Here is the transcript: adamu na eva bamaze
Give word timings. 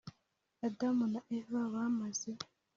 adamu 0.67 1.05
na 1.13 1.21
eva 1.37 1.61
bamaze 1.73 2.31